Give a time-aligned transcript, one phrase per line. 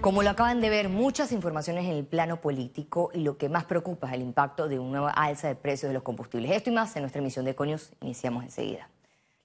[0.00, 3.64] Como lo acaban de ver, muchas informaciones en el plano político y lo que más
[3.64, 6.52] preocupa es el impacto de una nueva alza de precios de los combustibles.
[6.52, 8.88] Esto y más en nuestra emisión de Econius iniciamos enseguida.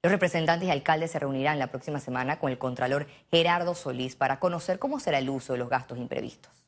[0.03, 4.39] Los representantes y alcaldes se reunirán la próxima semana con el contralor Gerardo Solís para
[4.39, 6.62] conocer cómo será el uso de los gastos imprevistos.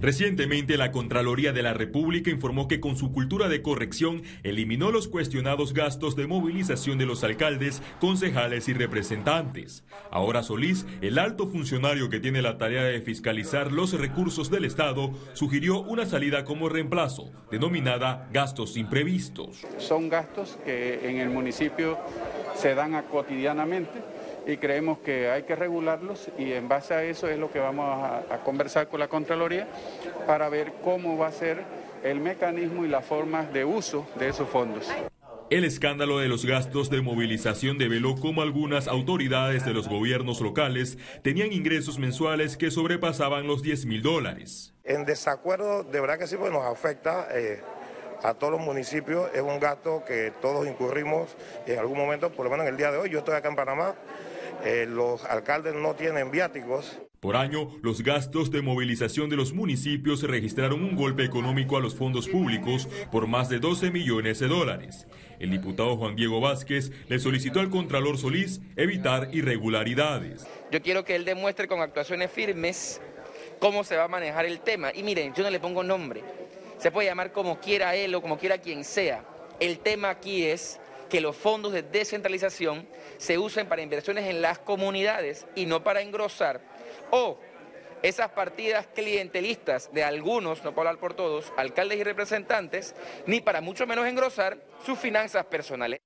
[0.00, 5.08] Recientemente, la Contraloría de la República informó que con su cultura de corrección eliminó los
[5.08, 9.84] cuestionados gastos de movilización de los alcaldes, concejales y representantes.
[10.12, 15.10] Ahora Solís, el alto funcionario que tiene la tarea de fiscalizar los recursos del Estado,
[15.32, 19.66] sugirió una salida como reemplazo, denominada gastos imprevistos.
[19.78, 21.98] Son gastos que en el municipio
[22.54, 24.17] se dan a cotidianamente
[24.48, 27.84] y creemos que hay que regularlos y en base a eso es lo que vamos
[28.30, 29.68] a, conversar con la Contraloría
[30.26, 31.62] para ver cómo va a ser
[32.02, 34.88] el mecanismo y las formas de uso de esos fondos.
[35.50, 40.96] El escándalo de los gastos de movilización develó cómo algunas autoridades de los gobiernos locales
[41.22, 44.72] tenían ingresos mensuales que sobrepasaban los 10 mil dólares.
[44.84, 47.60] En desacuerdo, de verdad que sí, pues nos afecta eh,
[48.22, 49.30] a todos los municipios.
[49.34, 52.90] Es un gasto que todos incurrimos en algún momento, por lo menos en el día
[52.90, 53.10] de hoy.
[53.10, 53.94] Yo estoy acá en Panamá
[54.64, 56.98] eh, los alcaldes no tienen viáticos.
[57.20, 61.96] Por año, los gastos de movilización de los municipios registraron un golpe económico a los
[61.96, 65.06] fondos públicos por más de 12 millones de dólares.
[65.40, 70.46] El diputado Juan Diego Vázquez le solicitó al Contralor Solís evitar irregularidades.
[70.70, 73.00] Yo quiero que él demuestre con actuaciones firmes
[73.58, 74.92] cómo se va a manejar el tema.
[74.94, 76.22] Y miren, yo no le pongo nombre.
[76.78, 79.24] Se puede llamar como quiera él o como quiera quien sea.
[79.60, 84.58] El tema aquí es que los fondos de descentralización se usen para inversiones en las
[84.58, 86.60] comunidades y no para engrosar
[87.10, 87.38] o
[88.02, 92.94] esas partidas clientelistas de algunos, no puedo hablar por todos, alcaldes y representantes,
[93.26, 96.00] ni para mucho menos engrosar sus finanzas personales.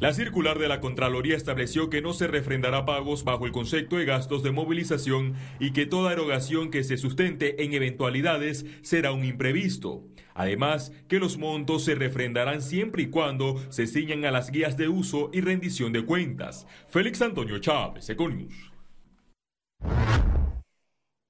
[0.00, 4.04] La circular de la Contraloría estableció que no se refrendará pagos bajo el concepto de
[4.04, 10.04] gastos de movilización y que toda erogación que se sustente en eventualidades será un imprevisto.
[10.34, 14.86] Además, que los montos se refrendarán siempre y cuando se ciñan a las guías de
[14.86, 16.68] uso y rendición de cuentas.
[16.86, 18.54] Félix Antonio Chávez, Econius.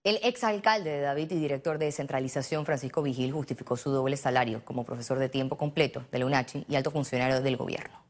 [0.04, 4.84] El exalcalde de David y director de descentralización Francisco Vigil justificó su doble salario como
[4.84, 8.07] profesor de tiempo completo de la UNACHI y alto funcionario del gobierno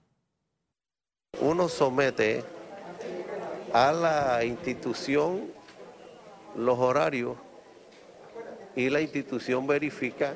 [1.48, 2.44] uno somete
[3.72, 5.50] a la institución
[6.54, 7.36] los horarios
[8.76, 10.34] y la institución verifica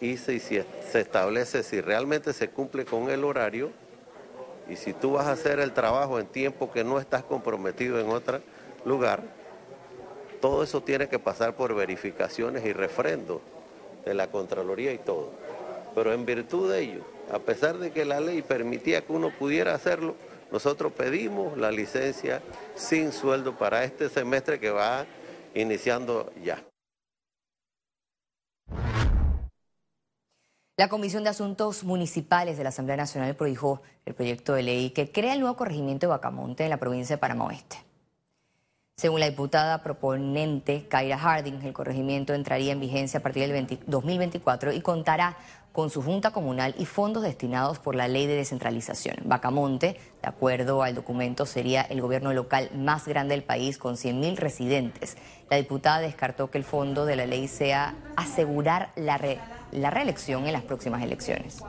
[0.00, 0.64] y se, se,
[1.00, 3.72] establece si realmente se cumple con el horario
[4.68, 8.10] y si tú vas a hacer el trabajo en tiempo que no estás comprometido en
[8.10, 8.40] otro
[8.84, 9.24] lugar,
[10.40, 13.40] todo eso tiene que pasar por verificaciones y refrendos
[14.04, 15.32] de la Contraloría y todo.
[15.94, 19.74] Pero en virtud de ello, a pesar de que la ley permitía que uno pudiera
[19.74, 20.14] hacerlo,
[20.50, 22.42] nosotros pedimos la licencia
[22.74, 25.06] sin sueldo para este semestre que va
[25.54, 26.62] iniciando ya.
[30.76, 35.12] La Comisión de Asuntos Municipales de la Asamblea Nacional prohijó el proyecto de ley que
[35.12, 37.84] crea el nuevo corregimiento de Bacamonte en la provincia de Panamá Oeste.
[38.96, 44.72] Según la diputada proponente Kaira Harding, el corregimiento entraría en vigencia a partir del 2024
[44.72, 45.36] y contará
[45.72, 49.16] con su junta comunal y fondos destinados por la ley de descentralización.
[49.24, 54.36] Bacamonte, de acuerdo al documento, sería el gobierno local más grande del país con 100.000
[54.36, 55.16] residentes.
[55.48, 59.20] La diputada descartó que el fondo de la ley sea asegurar la,
[59.72, 61.62] la reelección en las próximas elecciones.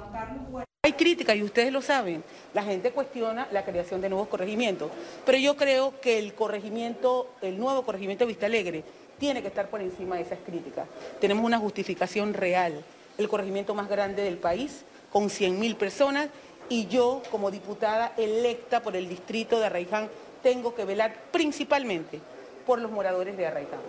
[0.84, 2.24] Hay crítica y ustedes lo saben,
[2.56, 4.92] la gente cuestiona la creación de nuevos corregimientos,
[5.28, 8.84] pero yo creo que el corregimiento, el nuevo corregimiento de Vista Alegre
[9.20, 10.88] tiene que estar por encima de esas críticas.
[11.20, 12.84] Tenemos una justificación real
[13.18, 16.30] el corregimiento más grande del país, con 100.000 personas,
[16.70, 20.10] y yo, como diputada electa por el distrito de Arraiján,
[20.42, 22.20] tengo que velar principalmente
[22.66, 23.80] por los moradores de Arraiján.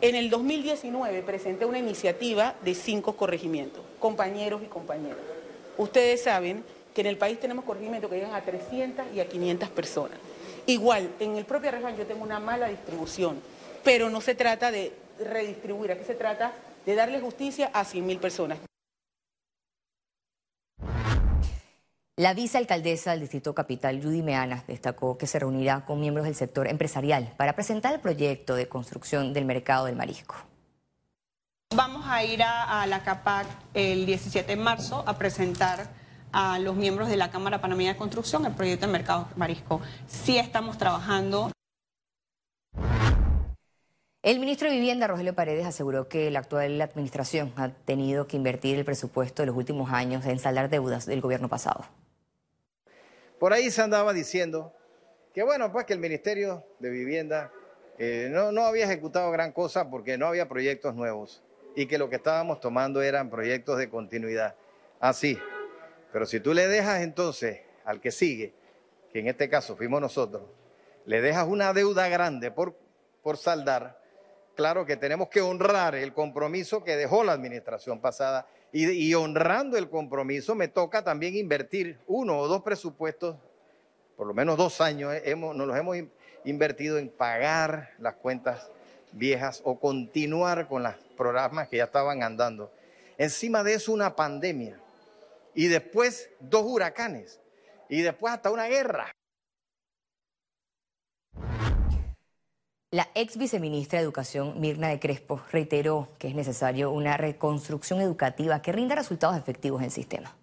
[0.00, 5.18] En el 2019 presenté una iniciativa de cinco corregimientos, compañeros y compañeras.
[5.76, 6.64] Ustedes saben
[6.94, 10.18] que en el país tenemos corregimientos que llegan a 300 y a 500 personas.
[10.66, 13.40] Igual, en el propio Arraiján yo tengo una mala distribución,
[13.84, 16.52] pero no se trata de redistribuir, aquí se trata
[16.86, 18.58] de darle justicia a 100.000 personas.
[22.18, 26.66] La vicealcaldesa del Distrito Capital, Judy Meana, destacó que se reunirá con miembros del sector
[26.66, 30.34] empresarial para presentar el proyecto de construcción del mercado del marisco.
[31.74, 35.90] Vamos a ir a, la CAPAC el 17 de marzo a presentar
[36.32, 39.82] a los miembros de la Cámara Panameña de Construcción el proyecto del mercado marisco.
[40.06, 41.50] Sí estamos trabajando.
[44.26, 48.76] El ministro de Vivienda, Rogelio Paredes, aseguró que la actual administración ha tenido que invertir
[48.76, 51.84] el presupuesto de los últimos años en saldar deudas del gobierno pasado.
[53.38, 54.74] Por ahí se andaba diciendo
[55.32, 57.52] que bueno, pues que el Ministerio de Vivienda
[57.98, 61.44] eh, no, no había ejecutado gran cosa porque no había proyectos nuevos
[61.76, 64.56] y que lo que estábamos tomando eran proyectos de continuidad.
[64.98, 65.38] Así.
[66.12, 68.54] Pero si tú le dejas entonces al que sigue,
[69.12, 70.42] que en este caso fuimos nosotros,
[71.04, 72.76] le dejas una deuda grande por,
[73.22, 74.04] por saldar,
[74.56, 79.88] claro que tenemos que honrar el compromiso que dejó la administración pasada y, honrando el
[79.88, 83.36] compromiso me toca también invertir uno o dos presupuestos,
[84.16, 85.96] por lo menos dos años hemos, nos los hemos
[86.44, 88.70] invertido en pagar las cuentas
[89.12, 92.72] viejas o continuar con los programas que ya estaban andando.
[93.18, 94.80] Encima de eso una pandemia
[95.54, 97.40] y después dos huracanes
[97.88, 99.12] y después hasta una guerra.
[102.92, 108.62] La ex viceministra de Educación, Mirna de Crespo, reiteró que es necesario una reconstrucción educativa
[108.62, 110.36] que rinda resultados efectivos en el sistema.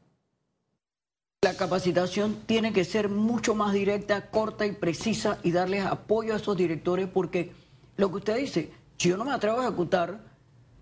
[1.41, 6.37] La capacitación tiene que ser mucho más directa, corta y precisa y darles apoyo a
[6.37, 7.53] esos directores porque
[7.95, 10.19] lo que usted dice, si yo no me atrevo a ejecutar,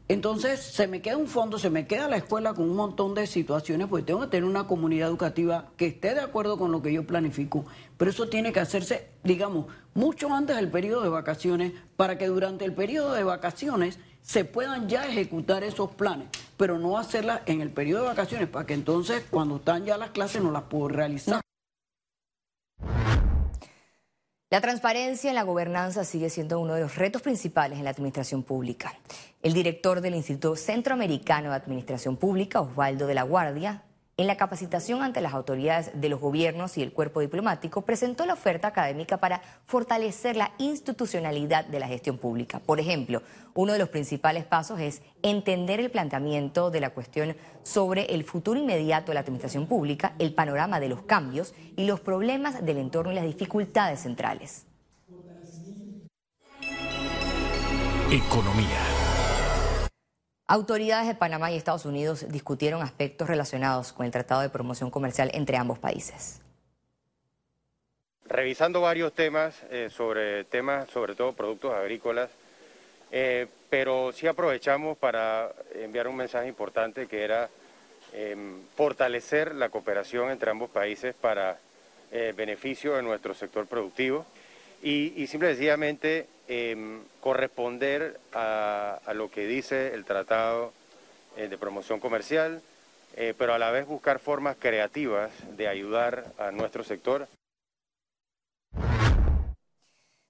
[0.07, 3.27] entonces se me queda un fondo, se me queda la escuela con un montón de
[3.27, 6.91] situaciones, pues tengo que tener una comunidad educativa que esté de acuerdo con lo que
[6.91, 7.65] yo planifico.
[7.97, 12.65] Pero eso tiene que hacerse, digamos, mucho antes del periodo de vacaciones, para que durante
[12.65, 16.27] el periodo de vacaciones se puedan ya ejecutar esos planes,
[16.57, 20.11] pero no hacerlas en el periodo de vacaciones, para que entonces cuando están ya las
[20.11, 21.41] clases no las puedo realizar.
[24.51, 28.43] La transparencia en la gobernanza sigue siendo uno de los retos principales en la administración
[28.43, 28.93] pública.
[29.41, 33.85] El director del Instituto Centroamericano de Administración Pública, Osvaldo de la Guardia,
[34.21, 38.33] en la capacitación ante las autoridades de los gobiernos y el cuerpo diplomático, presentó la
[38.33, 42.59] oferta académica para fortalecer la institucionalidad de la gestión pública.
[42.59, 43.21] Por ejemplo,
[43.53, 48.59] uno de los principales pasos es entender el planteamiento de la cuestión sobre el futuro
[48.59, 53.11] inmediato de la administración pública, el panorama de los cambios y los problemas del entorno
[53.11, 54.65] y las dificultades centrales.
[58.11, 58.90] Economía.
[60.51, 65.31] Autoridades de Panamá y Estados Unidos discutieron aspectos relacionados con el Tratado de Promoción Comercial
[65.33, 66.41] entre ambos países.
[68.25, 72.29] Revisando varios temas, eh, sobre temas, sobre todo productos agrícolas,
[73.13, 77.49] eh, pero sí aprovechamos para enviar un mensaje importante que era
[78.11, 81.59] em, fortalecer la cooperación entre ambos países para
[82.11, 84.25] eh, beneficio de nuestro sector productivo
[84.83, 85.55] y, y simple
[86.53, 90.73] Em, corresponder a, lo que dice el Tratado
[91.37, 92.61] eh, de Promoción Comercial,
[93.15, 97.29] eh, pero a la vez buscar formas creativas de ayudar a nuestro sector.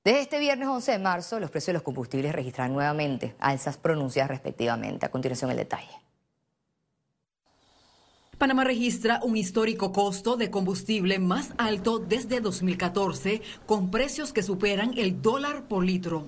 [0.04, 4.30] Desde este viernes 11 de marzo, los precios de los combustibles registran nuevamente alzas pronunciadas
[4.30, 5.08] respectivamente.
[5.08, 6.01] A continuación, el detalle.
[8.42, 14.98] Panamá registra un histórico costo de combustible más alto desde 2014, con precios que superan
[14.98, 16.26] el dólar por litro.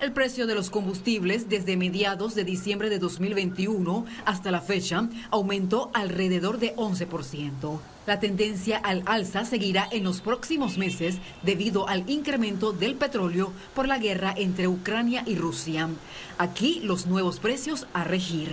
[0.00, 5.90] El precio de los combustibles desde mediados de diciembre de 2021 hasta la fecha aumentó
[5.94, 7.93] alrededor de 11%.
[8.06, 13.88] La tendencia al alza seguirá en los próximos meses debido al incremento del petróleo por
[13.88, 15.88] la guerra entre Ucrania y Rusia.
[16.36, 18.50] Aquí los nuevos precios a regir.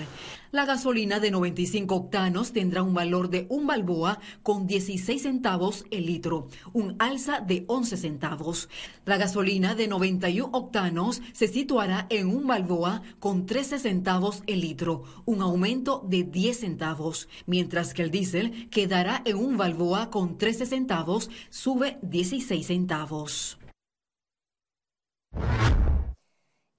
[0.52, 6.08] La gasolina de 95 octanos tendrá un valor de un balboa con 16 centavos el
[6.08, 8.68] litro, un alza de 11 centavos.
[9.06, 15.04] La gasolina de 91 octanos se situará en un balboa con 13 centavos el litro,
[15.24, 20.66] un aumento de 10 centavos, mientras que el diésel quedará en un balboa con 13
[20.66, 23.58] centavos, sube 16 centavos.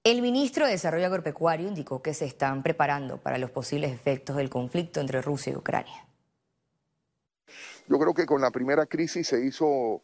[0.05, 4.49] El ministro de Desarrollo Agropecuario indicó que se están preparando para los posibles efectos del
[4.49, 6.07] conflicto entre Rusia y Ucrania.
[7.87, 10.01] Yo creo que con la primera crisis se hizo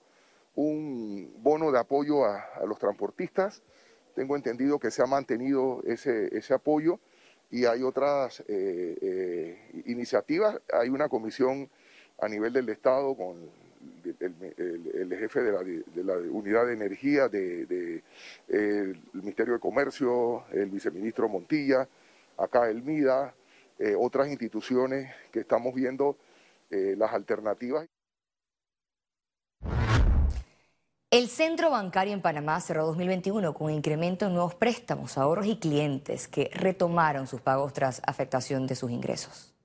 [0.56, 3.62] un bono de apoyo a, los transportistas.
[4.16, 7.00] Tengo entendido que se ha mantenido ese, apoyo
[7.50, 10.60] y hay otras eh, eh, iniciativas.
[10.72, 11.70] Hay una comisión
[12.22, 13.50] a nivel del Estado con
[14.20, 18.04] el, jefe de la, unidad de energía del
[19.14, 21.88] Ministerio de Comercio, el viceministro Montilla,
[22.38, 23.34] acá el MIDA,
[23.78, 26.18] eh, otras instituciones que estamos viendo
[26.70, 27.88] eh, las alternativas.
[31.12, 36.28] El centro bancario en Panamá cerró 2021 con incremento en nuevos préstamos, ahorros y clientes
[36.28, 39.56] que retomaron sus pagos tras afectación de sus ingresos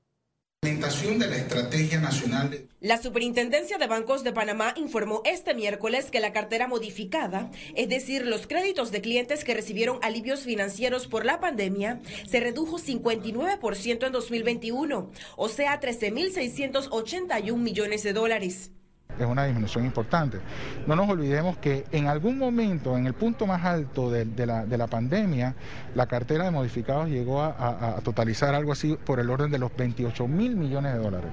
[2.80, 8.26] La Superintendencia de Bancos de Panamá informó este miércoles que la cartera modificada, es decir,
[8.26, 14.12] los créditos de clientes que recibieron alivios financieros por la pandemia, se redujo 59% en
[14.12, 18.70] 2021, o sea, 13.681 millones de dólares.
[19.18, 20.38] Es una disminución importante.
[20.86, 25.54] No nos olvidemos que en algún momento, en el punto más alto de, la, pandemia,
[25.94, 30.26] la cartera de modificados llegó a, totalizar algo así por el orden de los 28
[30.28, 31.30] mil millones de dólares.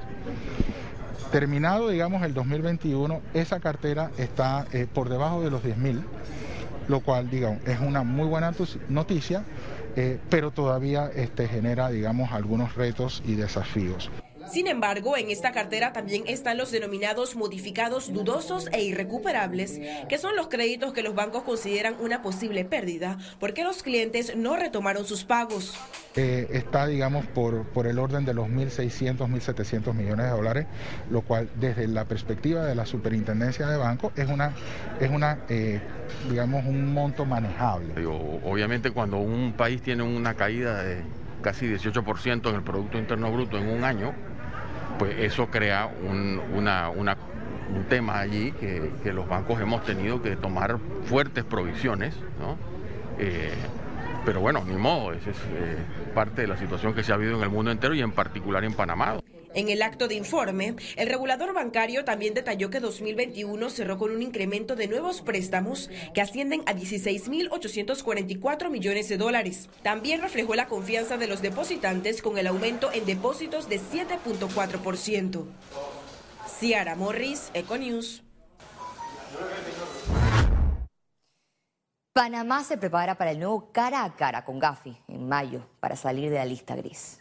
[1.32, 6.04] Terminado, digamos, el 2021, esa cartera está eh, por debajo de los 10 mil,
[6.90, 8.54] lo cual, digamos, es una muy buena
[8.90, 9.44] noticia,
[9.96, 14.12] eh, pero todavía este, genera, digamos, algunos retos y desafíos.
[14.52, 19.80] Sin embargo, en esta cartera también están los denominados modificados dudosos e irrecuperables,
[20.10, 24.58] que son los créditos que los bancos consideran una posible pérdida porque los clientes no
[24.58, 25.78] retomaron sus pagos.
[26.18, 30.68] Eh, está, digamos, por, por el orden de los 1.600, 1.700 millones de dólares,
[31.10, 34.54] lo cual desde la perspectiva de la superintendencia de bancos es una,
[35.00, 35.80] es una eh,
[36.30, 38.06] digamos, un monto manejable.
[38.06, 41.02] Obviamente cuando un país tiene una caída de
[41.42, 44.14] casi 18% en el Producto Interno Bruto en un año,
[45.02, 46.40] pues eso crea un,
[47.90, 52.56] tema allí que, los bancos hemos tenido que tomar fuertes provisiones, ¿no?
[53.18, 53.52] Eh,
[54.24, 55.78] pero bueno, ni modo, esa es eh,
[56.14, 58.64] parte de la situación que se ha habido en el mundo entero y en particular
[58.64, 59.16] en Panamá.
[59.54, 64.22] En el acto de informe, el regulador bancario también detalló que 2021 cerró con un
[64.22, 69.70] incremento de nuevos préstamos que ascienden a 16.844 millones de dólares.
[69.84, 75.46] También reflejó la confianza de los depositantes con el aumento en depósitos de 7.4%.
[76.48, 78.24] Ciara Morris, Econews.
[82.14, 86.30] Panamá se prepara para el nuevo cara a cara con Gafi en mayo para salir
[86.30, 87.21] de la lista gris.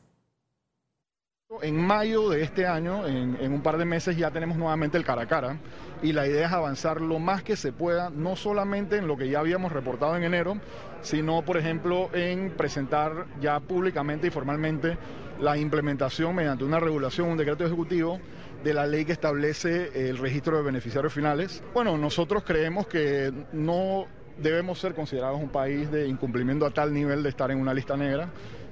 [1.62, 5.22] En mayo de este año, en, un par de meses, ya tenemos nuevamente el cara
[5.22, 5.58] a cara
[6.00, 9.28] y la idea es avanzar lo más que se pueda, no solamente en lo que
[9.28, 10.58] ya habíamos reportado en enero,
[11.02, 14.96] sino, por ejemplo, en presentar ya públicamente y formalmente
[15.40, 18.20] la implementación mediante una regulación, un decreto ejecutivo
[18.62, 21.64] de la ley que establece el registro de beneficiarios finales.
[21.74, 24.06] Bueno, nosotros creemos que no
[24.38, 27.96] debemos ser considerados un país de incumplimiento a tal nivel de estar en una lista
[27.96, 28.28] negra.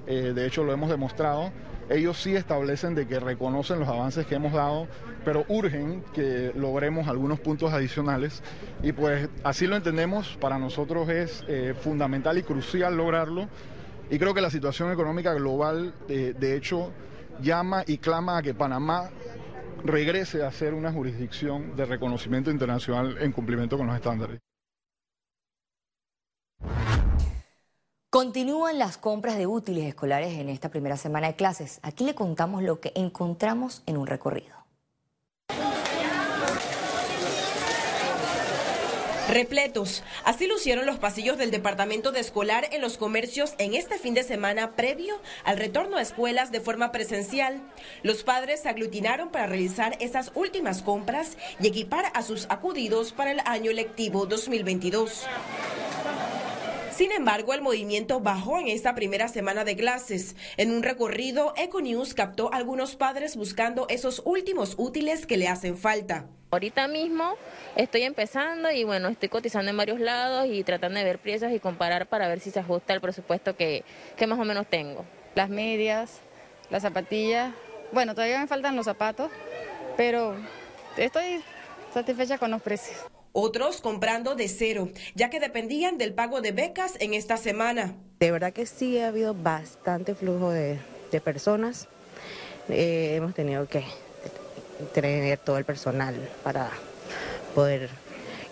[0.07, 1.51] Eh, de hecho, lo hemos demostrado
[1.89, 4.87] ellos sí establecen de que reconocen los avances que hemos dado,
[5.25, 8.43] pero urgen que logremos algunos puntos adicionales.
[8.83, 13.47] Y pues así lo entendemos, para nosotros es eh, fundamental y crucial lograrlo.
[14.09, 16.91] Y creo que la situación económica global de hecho
[17.41, 19.09] llama y clama a que Panamá
[19.83, 24.39] regrese a ser una jurisdicción de reconocimiento internacional en cumplimiento con los estándares.
[28.11, 31.79] Continúan las compras de útiles escolares en esta primera semana de clases.
[31.83, 34.55] Aquí le contamos lo que encontramos en un recorrido.
[39.29, 40.01] Repletos.
[40.25, 44.23] Así lucieron los pasillos del departamento de escolar en los comercios en este fin de
[44.23, 47.61] semana previo al retorno a escuelas de forma presencial.
[48.01, 53.33] Los padres se aglutinaron para realizar esas últimas compras y equipar a sus acudidos para
[53.33, 55.27] el año lectivo 2022.
[56.99, 60.35] Sin embargo, el movimiento bajó en esta primera semana de clases.
[60.57, 65.77] En un recorrido, Econews captó a algunos padres buscando esos últimos útiles que le hacen
[65.77, 66.25] falta.
[66.51, 67.37] Ahorita mismo
[67.77, 71.61] estoy empezando y bueno, estoy cotizando en varios lados y tratando de ver precios y
[71.61, 73.85] comparar para ver si se ajusta el presupuesto que,
[74.17, 75.05] que más o menos tengo.
[75.35, 76.19] Las medias,
[76.69, 77.53] las zapatillas,
[77.93, 79.31] bueno, todavía me faltan los zapatos,
[79.95, 80.35] pero
[80.97, 81.41] estoy
[81.93, 82.97] satisfecha con los precios
[83.31, 87.95] otros comprando de cero, ya que dependían del pago de becas en esta semana.
[88.19, 90.79] De verdad que sí ha habido bastante flujo de,
[91.23, 91.87] personas.
[92.69, 93.83] Eh, hemos tenido que
[94.93, 96.69] tener todo el personal para
[97.55, 97.89] poder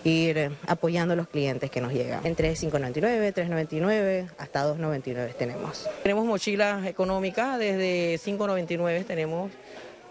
[0.04, 2.24] ir apoyando a los clientes que nos llegan.
[2.24, 5.88] Entre 5.99, 3.99 hasta 2.99 tenemos.
[6.02, 9.50] Tenemos mochilas económicas, desde 5.99 tenemos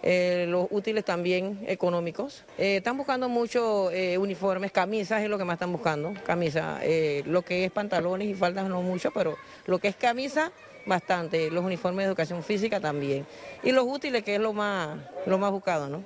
[0.04, 2.44] eh, los útiles también económicos.
[2.58, 6.80] Eh, están buscando mucho eh, uniformes, camisas es lo que más están buscando, camisa,
[7.26, 10.52] lo que es pantalones y faldas no mucho, pero lo que es camisa
[10.86, 13.26] bastante, los uniformes de educación física también.
[13.64, 16.04] Y los útiles que es lo más, lo más buscado, ¿no?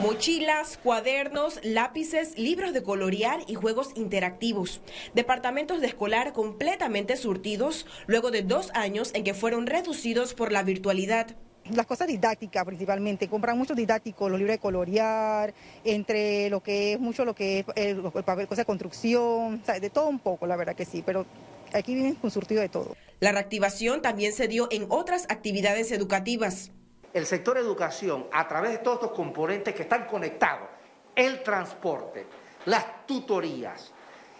[0.00, 4.80] Mochilas, cuadernos, lápices, libros de colorear y juegos interactivos.
[5.14, 10.62] Departamentos de escolar completamente surtidos luego de dos años en que fueron reducidos por la
[10.62, 11.36] virtualidad
[11.72, 15.52] las cosas didácticas principalmente, compran mucho didácticos, los libros de colorear,
[15.84, 20.08] entre lo que es mucho lo que es el, papel, cosas de construcción, de todo
[20.08, 21.26] un poco, la verdad que sí, pero
[21.72, 22.96] aquí vienen con surtido de todo.
[23.20, 26.70] La reactivación también se dio en otras actividades educativas.
[27.12, 30.68] El sector educación, a través de todos estos componentes que están conectados,
[31.16, 32.26] el transporte,
[32.66, 33.92] las tutorías,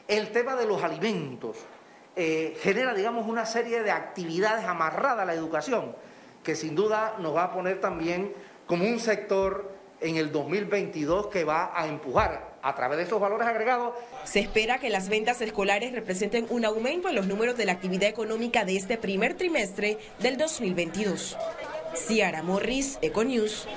[0.07, 1.57] el tema de los alimentos,
[2.15, 5.95] eh, genera, digamos, una serie de actividades amarradas a la educación
[6.49, 8.33] que sin duda nos va a poner también
[8.67, 13.47] como un sector en el 2022 que va a empujar a través de esos valores
[13.47, 13.93] agregados.
[14.25, 18.09] Se espera que las ventas escolares representen un aumento en los números de la actividad
[18.09, 21.37] económica de este primer trimestre del 2022.
[21.95, 23.69] Ciara Morris, Econews.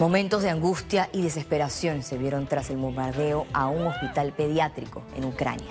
[0.00, 5.26] Momentos de angustia y desesperación se vieron tras el bombardeo a un hospital pediátrico en
[5.26, 5.68] Ucrania.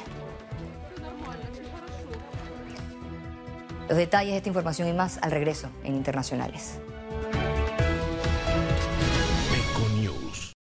[3.87, 6.79] Los detalles de esta información y más al regreso en Internacionales.